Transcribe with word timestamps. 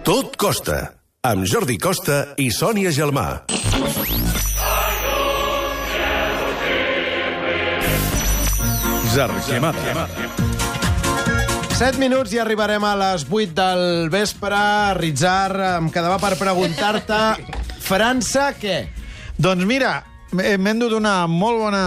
Tot 0.00 0.38
costa, 0.40 0.76
amb 1.20 1.44
Jordi 1.44 1.74
Costa 1.76 2.32
i 2.40 2.46
Sònia 2.48 2.88
Gelmà. 2.96 3.26
Zargemada. 9.12 10.06
7 11.76 12.00
minuts 12.00 12.32
i 12.32 12.40
arribarem 12.40 12.86
a 12.88 12.94
les 13.02 13.26
8 13.28 13.52
del 13.52 14.08
vespre. 14.08 14.62
Ritzar, 14.96 15.52
em 15.76 15.92
quedava 15.92 16.16
per 16.24 16.38
preguntar-te... 16.40 17.20
França, 17.84 18.48
què? 18.56 18.86
Doncs 19.36 19.68
mira, 19.68 19.98
m'he 20.32 20.56
m'he 20.56 20.72
endut 20.72 20.94
una 20.96 21.26
molt 21.28 21.58
bona, 21.60 21.82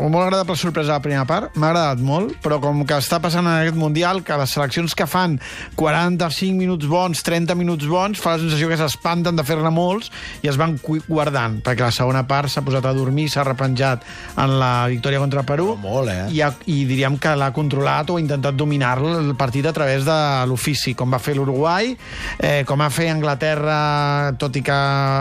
una 0.00 0.10
molt 0.10 0.24
agradable 0.26 0.56
sorpresa 0.58 0.94
a 0.94 0.98
la 0.98 1.04
primera 1.04 1.24
part, 1.28 1.54
m'ha 1.56 1.70
agradat 1.70 2.02
molt, 2.02 2.34
però 2.42 2.58
com 2.62 2.82
que 2.88 2.96
està 2.98 3.20
passant 3.22 3.46
en 3.46 3.52
aquest 3.60 3.78
Mundial, 3.78 4.22
que 4.26 4.36
les 4.38 4.50
seleccions 4.54 4.94
que 4.98 5.06
fan 5.06 5.38
45 5.78 6.58
minuts 6.58 6.88
bons, 6.90 7.22
30 7.22 7.54
minuts 7.58 7.86
bons, 7.90 8.20
fa 8.22 8.34
la 8.36 8.42
sensació 8.42 8.68
que 8.70 8.78
s'espanten 8.80 9.38
de 9.38 9.44
fer-ne 9.46 9.70
molts 9.74 10.10
i 10.42 10.50
es 10.50 10.58
van 10.60 10.76
guardant, 11.08 11.60
perquè 11.64 11.86
la 11.86 11.94
segona 11.94 12.24
part 12.28 12.50
s'ha 12.52 12.64
posat 12.66 12.86
a 12.86 12.94
dormir, 12.96 13.28
s'ha 13.30 13.46
repenjat 13.46 14.02
en 14.36 14.56
la 14.60 14.72
victòria 14.90 15.22
contra 15.22 15.46
Perú, 15.46 15.72
Oh, 15.72 15.76
molt, 15.80 16.10
eh? 16.10 16.26
i, 16.34 16.42
ha, 16.42 16.50
i 16.66 16.82
diríem 16.88 17.16
que 17.22 17.32
l'ha 17.38 17.52
controlat 17.54 18.10
o 18.10 18.18
ha 18.18 18.22
intentat 18.22 18.56
dominar 18.58 18.96
el 18.98 19.34
partit 19.38 19.66
a 19.66 19.72
través 19.72 20.04
de 20.04 20.18
l'ofici, 20.50 20.96
com 20.98 21.14
va 21.14 21.20
fer 21.22 21.36
l'Uruguai, 21.38 21.94
eh, 22.38 22.62
com 22.68 22.82
va 22.82 22.90
fer 22.92 23.08
Anglaterra, 23.12 24.34
tot 24.38 24.58
i 24.58 24.62
que 24.66 24.76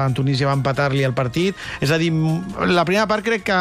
en 0.08 0.18
Tunísia 0.18 0.50
va 0.50 0.58
empatar-li 0.58 1.06
el 1.08 1.14
partit. 1.16 1.56
És 1.80 1.92
a 1.94 2.00
dir, 2.02 2.12
la 2.68 2.84
primera 2.88 3.08
part 3.10 3.24
crec 3.26 3.44
que 3.48 3.58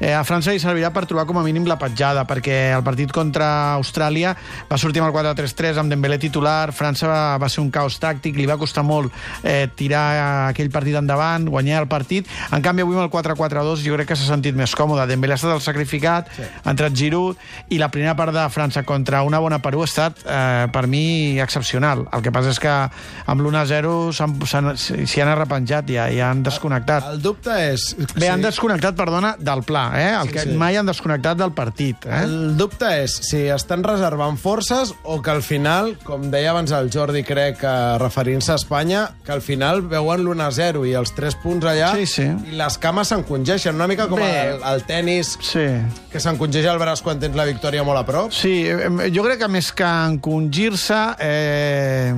eh, 0.00 0.12
a 0.14 0.22
França 0.26 0.52
li 0.54 0.60
servirà 0.62 0.90
per 0.94 1.04
trobar 1.10 1.24
com 1.28 1.38
a 1.40 1.44
mínim 1.46 1.66
la 1.68 1.76
petjada, 1.80 2.24
perquè 2.28 2.72
el 2.76 2.82
partit 2.86 3.12
contra 3.14 3.48
Austràlia 3.78 4.34
va 4.70 4.78
sortir 4.80 5.02
amb 5.02 5.10
el 5.10 5.16
4-3-3, 5.16 5.78
amb 5.82 5.92
Dembélé 5.92 6.18
titular, 6.22 6.72
França 6.76 7.08
va, 7.10 7.20
va 7.40 7.48
ser 7.52 7.62
un 7.64 7.70
caos 7.74 7.98
tàctic, 8.02 8.36
li 8.38 8.46
va 8.50 8.56
costar 8.60 8.84
molt 8.86 9.12
eh, 9.42 9.68
tirar 9.76 10.48
aquell 10.50 10.70
partit 10.74 10.96
endavant, 11.00 11.48
guanyar 11.50 11.82
el 11.84 11.88
partit. 11.90 12.28
En 12.52 12.62
canvi, 12.64 12.84
avui 12.84 12.96
amb 12.98 13.04
el 13.06 13.12
4-4-2 13.12 13.84
jo 13.84 13.96
crec 13.98 14.10
que 14.12 14.16
s'ha 14.18 14.28
sentit 14.30 14.56
més 14.56 14.74
còmode. 14.76 15.06
Dembélé 15.10 15.34
ha 15.36 15.40
estat 15.40 15.54
el 15.54 15.62
sacrificat, 15.64 16.30
sí. 16.36 16.46
ha 16.64 16.70
entrat 16.74 16.94
Giroud, 16.96 17.38
i 17.74 17.78
la 17.82 17.90
primera 17.92 18.14
part 18.18 18.32
de 18.34 18.44
França 18.54 18.84
contra 18.86 19.22
una 19.26 19.38
bona 19.42 19.60
Perú 19.64 19.82
ha 19.84 19.88
estat, 19.90 20.22
eh, 20.24 20.66
per 20.72 20.86
mi, 20.90 21.38
excepcional. 21.40 22.06
El 22.12 22.22
que 22.24 22.32
passa 22.34 22.50
és 22.54 22.60
que 22.62 22.72
amb 22.72 23.40
l'1-0 23.44 23.94
s'han- 24.16 24.38
s'han- 24.48 24.72
s'hi 24.78 25.20
han 25.22 25.30
arrepenjat 25.34 25.90
i, 25.92 25.98
i 26.16 26.20
han 26.24 26.42
desconnectat. 26.46 27.10
El 27.14 27.22
dubte 27.24 27.54
és... 27.72 27.83
Bé, 28.16 28.28
han 28.30 28.42
desconnectat, 28.42 28.96
perdona, 28.96 29.34
del 29.38 29.62
pla, 29.66 29.84
eh? 30.00 30.10
El 30.22 30.30
que 30.32 30.44
sí. 30.46 30.54
mai 30.58 30.76
han 30.80 30.86
desconnectat 30.88 31.36
del 31.40 31.52
partit, 31.56 32.06
eh? 32.06 32.22
El 32.24 32.56
dubte 32.56 32.88
és 33.02 33.14
si 33.28 33.42
estan 33.52 33.84
reservant 33.84 34.38
forces 34.40 34.94
o 35.02 35.20
que 35.22 35.30
al 35.34 35.42
final, 35.42 35.94
com 36.04 36.30
deia 36.32 36.50
abans 36.54 36.72
el 36.76 36.90
Jordi, 36.94 37.22
crec, 37.26 37.58
que 37.60 37.74
referint-se 38.00 38.52
a 38.52 38.58
Espanya, 38.60 39.04
que 39.24 39.32
al 39.32 39.42
final 39.44 39.82
veuen 39.90 40.24
l'1-0 40.24 40.84
i 40.88 40.94
els 40.98 41.12
3 41.16 41.36
punts 41.42 41.66
allà 41.66 41.92
Sí, 41.98 42.06
sí. 42.06 42.26
i 42.50 42.56
les 42.58 42.78
cames 42.78 43.08
s'encongeixen, 43.12 43.74
una 43.74 43.86
mica 43.90 44.08
com 44.08 44.20
Bé. 44.22 44.30
el, 44.54 44.62
el 44.74 44.84
tennis, 44.88 45.34
Sí. 45.42 45.66
que 46.10 46.20
s'encongeix 46.20 46.66
el 46.70 46.78
braç 46.78 47.02
quan 47.02 47.20
tens 47.20 47.36
la 47.36 47.44
victòria 47.48 47.82
molt 47.84 47.98
a 48.00 48.06
prop. 48.06 48.32
Sí, 48.32 48.62
eh, 48.66 49.10
jo 49.14 49.22
crec 49.26 49.38
que 49.44 49.48
més 49.48 49.72
que 49.72 49.84
encongir-se, 49.84 51.02
eh, 51.18 52.14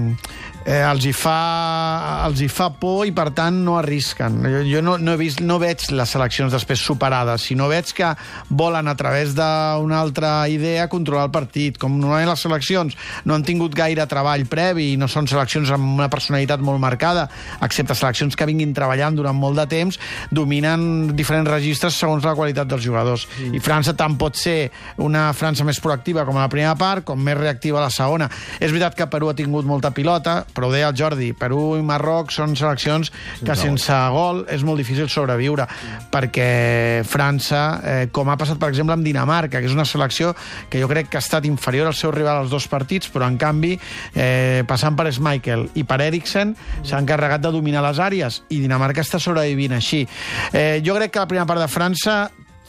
eh, 0.67 0.83
els, 0.83 1.07
hi 1.07 1.13
fa, 1.15 2.27
els 2.27 2.43
hi 2.43 2.49
fa 2.51 2.69
por 2.75 3.07
i, 3.07 3.13
per 3.15 3.31
tant, 3.37 3.61
no 3.65 3.77
arrisquen. 3.79 4.41
Jo, 4.51 4.63
jo 4.67 4.83
no, 4.85 4.97
no, 4.99 5.15
he 5.15 5.21
vist, 5.21 5.41
no 5.47 5.61
veig 5.63 5.87
les 5.95 6.15
seleccions 6.17 6.53
després 6.53 6.83
superades, 6.83 7.47
sinó 7.47 7.71
veig 7.71 7.93
que 7.97 8.11
volen, 8.51 8.91
a 8.91 8.97
través 8.99 9.37
d'una 9.39 10.01
altra 10.01 10.33
idea, 10.51 10.89
controlar 10.93 11.29
el 11.29 11.35
partit. 11.35 11.79
Com 11.79 12.01
normalment 12.01 12.33
les 12.33 12.43
seleccions 12.43 12.99
no 13.25 13.37
han 13.37 13.47
tingut 13.47 13.77
gaire 13.79 14.09
treball 14.11 14.47
previ 14.51 14.91
i 14.93 14.99
no 15.01 15.09
són 15.11 15.31
seleccions 15.31 15.71
amb 15.75 15.87
una 16.01 16.11
personalitat 16.13 16.63
molt 16.65 16.83
marcada, 16.83 17.29
excepte 17.63 17.95
seleccions 17.95 18.37
que 18.37 18.49
vinguin 18.49 18.75
treballant 18.77 19.17
durant 19.17 19.39
molt 19.39 19.61
de 19.63 19.69
temps, 19.71 20.01
dominen 20.35 21.15
diferents 21.17 21.51
registres 21.51 21.97
segons 21.97 22.27
la 22.27 22.35
qualitat 22.35 22.69
dels 22.69 22.83
jugadors. 22.83 23.29
Mm. 23.39 23.55
I 23.57 23.63
França 23.63 23.95
tant 23.97 24.19
pot 24.19 24.37
ser 24.39 24.73
una 25.03 25.29
França 25.37 25.65
més 25.65 25.79
proactiva 25.83 26.27
com 26.27 26.37
a 26.37 26.47
la 26.47 26.53
primera 26.53 26.75
part, 26.79 27.07
com 27.07 27.23
més 27.23 27.39
reactiva 27.39 27.79
a 27.79 27.87
la 27.87 27.95
segona. 27.95 28.29
És 28.59 28.73
veritat 28.73 28.99
que 28.99 29.07
Perú 29.11 29.31
ha 29.31 29.39
tingut 29.39 29.67
molta 29.69 29.93
pilota, 29.95 30.41
però 30.57 30.71
ho 30.71 30.73
deia 30.73 30.89
el 30.89 30.97
Jordi, 30.97 31.33
Perú 31.37 31.77
i 31.77 31.85
Marroc 31.85 32.33
són 32.35 32.57
seleccions 32.57 33.13
que 33.45 33.57
sense 33.59 33.97
gol 34.15 34.45
és 34.53 34.65
molt 34.67 34.81
difícil 34.81 35.11
sobreviure, 35.13 35.67
perquè 36.13 37.03
França, 37.07 37.63
eh, 37.85 38.09
com 38.13 38.31
ha 38.33 38.39
passat 38.41 38.61
per 38.61 38.71
exemple 38.73 38.97
amb 38.97 39.05
Dinamarca, 39.05 39.61
que 39.61 39.69
és 39.69 39.77
una 39.77 39.85
selecció 39.85 40.33
que 40.73 40.81
jo 40.81 40.89
crec 40.89 41.11
que 41.13 41.21
ha 41.21 41.25
estat 41.25 41.45
inferior 41.49 41.91
al 41.91 41.99
seu 41.99 42.15
rival 42.15 42.41
als 42.41 42.51
dos 42.51 42.69
partits, 42.73 43.11
però 43.13 43.29
en 43.29 43.37
canvi, 43.41 43.77
eh, 44.15 44.65
passant 44.67 44.97
per 44.97 45.11
Schmeichel 45.13 45.69
i 45.77 45.85
per 45.85 46.01
Eriksen, 46.07 46.57
s'ha 46.83 47.03
encarregat 47.03 47.45
de 47.45 47.53
dominar 47.53 47.85
les 47.85 48.01
àrees 48.01 48.43
i 48.49 48.63
Dinamarca 48.63 49.05
està 49.05 49.21
sobrevivint 49.23 49.77
així. 49.77 50.07
Eh, 50.53 50.81
jo 50.85 50.97
crec 50.97 51.13
que 51.13 51.23
la 51.23 51.31
primera 51.31 51.47
part 51.47 51.61
de 51.61 51.69
França 51.69 52.17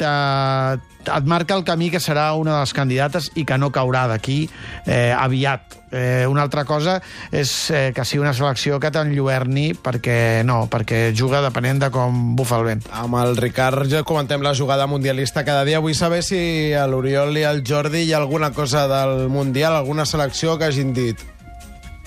eh, 0.04 0.78
et 1.08 1.28
marca 1.30 1.56
el 1.56 1.64
camí 1.64 1.90
que 1.94 2.02
serà 2.04 2.34
una 2.36 2.58
de 2.58 2.60
les 2.66 2.74
candidates 2.76 3.30
i 3.40 3.46
que 3.48 3.58
no 3.58 3.72
caurà 3.72 4.08
d'aquí 4.12 4.46
eh, 4.86 5.14
aviat. 5.16 5.78
Eh, 5.88 6.26
una 6.28 6.44
altra 6.44 6.66
cosa 6.68 6.98
és 7.32 7.52
eh, 7.72 7.94
que 7.96 8.04
sigui 8.04 8.20
una 8.26 8.34
selecció 8.36 8.76
que 8.84 8.92
t'enlluerni 8.92 9.70
perquè 9.80 10.44
no, 10.44 10.66
perquè 10.68 11.14
juga 11.16 11.40
depenent 11.46 11.80
de 11.86 11.92
com 11.94 12.36
bufa 12.36 12.60
el 12.60 12.68
vent. 12.68 12.84
Amb 12.92 13.16
el 13.22 13.40
Ricard 13.40 13.88
ja 13.92 14.04
comentem 14.04 14.44
la 14.44 14.56
jugada 14.58 14.90
mundialista 14.92 15.46
cada 15.48 15.64
dia. 15.64 15.80
Vull 15.80 15.96
saber 15.96 16.22
si 16.28 16.74
a 16.76 16.84
l'Oriol 16.92 17.40
i 17.40 17.48
al 17.48 17.64
Jordi 17.64 18.04
hi 18.04 18.14
ha 18.14 18.20
alguna 18.20 18.52
cosa 18.52 18.88
del 18.92 19.30
Mundial, 19.32 19.76
alguna 19.78 20.06
selecció 20.06 20.58
que 20.60 20.68
hagin 20.68 20.94
dit 20.94 21.24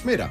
mira, 0.05 0.31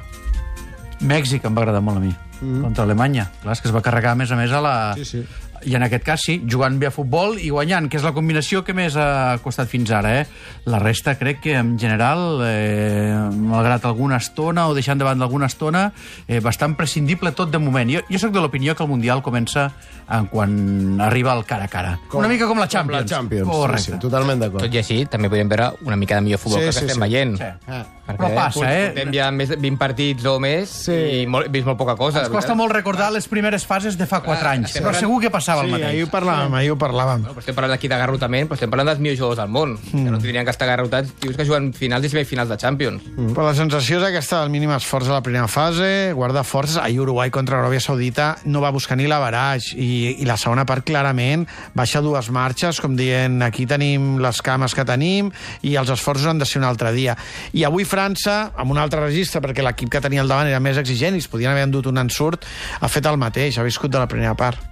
Mèxic 1.00 1.44
em 1.46 1.54
va 1.56 1.62
agradar 1.64 1.80
molt 1.84 2.00
a 2.00 2.02
mi, 2.02 2.10
mm. 2.40 2.62
contra 2.64 2.84
Alemanya. 2.84 3.30
Clar, 3.42 3.54
és 3.56 3.62
que 3.62 3.70
es 3.70 3.74
va 3.74 3.82
carregar, 3.84 4.12
a 4.12 4.20
més 4.20 4.32
a 4.32 4.38
més, 4.38 4.52
a 4.52 4.60
la... 4.64 4.74
Sí, 4.98 5.06
sí. 5.08 5.22
I 5.64 5.74
en 5.76 5.82
aquest 5.82 6.04
cas 6.04 6.20
sí, 6.24 6.38
jugant 6.48 6.78
bé 6.80 6.86
a 6.88 6.90
futbol 6.90 7.38
i 7.38 7.50
guanyant, 7.50 7.88
que 7.90 7.98
és 7.98 8.04
la 8.06 8.12
combinació 8.16 8.62
que 8.64 8.72
més 8.74 8.96
ha 8.96 9.38
costat 9.44 9.68
fins 9.68 9.90
ara. 9.90 10.20
Eh? 10.20 10.26
La 10.66 10.78
resta 10.78 11.16
crec 11.18 11.40
que 11.40 11.54
en 11.58 11.78
general, 11.78 12.40
eh, 12.46 13.28
malgrat 13.34 13.84
alguna 13.84 14.16
estona 14.16 14.68
o 14.68 14.74
deixant 14.74 14.98
de 14.98 15.04
banda 15.04 15.24
alguna 15.24 15.46
estona, 15.46 15.92
eh, 16.26 16.40
bastant 16.40 16.76
prescindible 16.76 17.32
tot 17.32 17.50
de 17.50 17.58
moment. 17.58 17.90
Jo, 17.90 18.00
jo 18.08 18.18
sóc 18.18 18.32
de 18.32 18.40
l'opinió 18.40 18.74
que 18.76 18.82
el 18.82 18.88
Mundial 18.88 19.22
comença 19.22 19.72
en 20.10 20.26
quan 20.26 21.00
arriba 21.00 21.34
el 21.36 21.44
cara 21.44 21.64
a 21.64 21.68
cara. 21.68 21.98
Com- 22.08 22.20
Una 22.20 22.28
mica 22.28 22.46
com 22.46 22.58
la 22.58 22.66
com 22.66 22.70
Champions. 22.78 23.02
la 23.10 23.16
Champions. 23.16 23.48
Correcte. 23.48 23.82
Sí, 23.84 23.92
sí, 23.92 23.98
totalment 23.98 24.40
d'acord. 24.40 24.62
Tot 24.64 24.74
i 24.74 24.78
així, 24.78 25.04
també 25.06 25.28
podem 25.28 25.48
veure 25.48 25.72
una 25.84 25.96
mica 25.96 26.16
de 26.16 26.22
millor 26.22 26.38
futbol 26.38 26.60
Sí, 26.60 26.66
que 26.66 26.72
sí, 26.72 26.78
estem 26.86 26.94
sí. 26.94 27.00
veient. 27.00 27.36
Sí. 27.38 27.44
Ah. 27.68 27.84
Perquè 28.10 28.16
Però 28.26 28.34
passa, 28.34 28.58
pot- 28.58 28.66
eh? 28.68 28.86
Portem 28.94 29.12
ja 29.14 29.30
més 29.30 29.48
de 29.50 29.56
20 29.56 29.78
partits 29.78 30.24
o 30.26 30.40
més 30.40 30.68
Sí. 30.68 30.92
i 31.22 31.26
molt, 31.26 31.46
vist 31.50 31.64
molt 31.66 31.78
poca 31.78 31.94
cosa. 31.96 32.20
Ens 32.24 32.28
costa 32.28 32.54
molt 32.54 32.72
recordar 32.72 33.12
les 33.12 33.28
primeres 33.28 33.64
fases 33.66 33.96
de 33.96 34.06
fa 34.06 34.20
4 34.20 34.40
Clar, 34.40 34.54
anys, 34.54 34.74
però 34.80 34.92
segur 34.92 35.20
que 35.20 35.30
passava 35.30 35.49
el 35.58 35.66
Sí, 35.66 35.72
mateix. 35.72 35.88
ahir 35.88 36.04
ho 36.04 36.10
parlàvem, 36.10 36.54
ahir 36.54 36.70
ho 36.72 36.76
parlàvem. 36.78 37.24
Però 37.26 37.38
estem 37.38 37.54
parlant 37.54 37.74
aquí 37.74 37.88
de 37.88 37.96
garrotament, 37.98 38.48
però 38.48 38.54
estem 38.54 38.70
parlant 38.70 38.88
dels 38.88 39.00
millors 39.00 39.18
jugadors 39.18 39.38
del 39.38 39.48
món. 39.48 39.72
Mm. 39.92 40.04
Que 40.04 40.10
no 40.10 40.18
tindrien 40.18 40.44
que 40.44 40.50
estar 40.50 40.66
garrotats 40.68 41.12
tios 41.18 41.36
que 41.36 41.44
juguen 41.44 41.72
finals 41.74 42.04
i 42.06 42.08
semifinals 42.08 42.48
de 42.48 42.56
Champions. 42.56 43.02
Mm. 43.16 43.32
Però 43.34 43.44
la 43.46 43.54
sensació 43.54 43.98
és 43.98 44.04
aquesta 44.06 44.40
del 44.40 44.50
mínim 44.50 44.70
esforç 44.70 45.08
a 45.08 45.12
la 45.18 45.22
primera 45.22 45.48
fase, 45.48 46.12
guardar 46.14 46.44
forces. 46.44 46.76
Ahir 46.76 47.00
Uruguai 47.00 47.30
contra 47.30 47.58
Aràbia 47.60 47.80
Saudita 47.80 48.36
no 48.44 48.60
va 48.60 48.70
buscar 48.70 48.96
ni 48.96 49.06
la 49.06 49.18
baraix 49.18 49.72
i, 49.74 50.16
i 50.20 50.24
la 50.24 50.36
segona 50.36 50.64
part 50.66 50.84
clarament 50.84 51.46
baixa 51.74 52.00
dues 52.00 52.30
marxes, 52.30 52.80
com 52.80 52.94
dient 52.96 53.42
aquí 53.42 53.66
tenim 53.66 54.18
les 54.20 54.40
cames 54.42 54.74
que 54.74 54.84
tenim 54.84 55.30
i 55.62 55.76
els 55.76 55.90
esforços 55.90 56.26
han 56.26 56.38
de 56.38 56.44
ser 56.46 56.60
un 56.60 56.64
altre 56.68 56.92
dia. 56.92 57.16
I 57.52 57.64
avui 57.64 57.84
França, 57.84 58.52
amb 58.56 58.70
un 58.70 58.78
altre 58.78 59.00
registre, 59.00 59.40
perquè 59.40 59.62
l'equip 59.64 59.88
que 59.90 60.00
tenia 60.00 60.20
al 60.22 60.28
davant 60.28 60.46
era 60.46 60.60
més 60.60 60.76
exigent 60.78 61.14
i 61.16 61.18
es 61.18 61.28
podien 61.28 61.50
haver 61.50 61.64
endut 61.64 61.86
un 61.86 61.98
ensurt, 61.98 62.44
ha 62.80 62.88
fet 62.88 63.06
el 63.06 63.16
mateix, 63.16 63.58
ha 63.58 63.62
viscut 63.66 63.90
de 63.90 63.98
la 63.98 64.06
primera 64.06 64.34
part. 64.34 64.69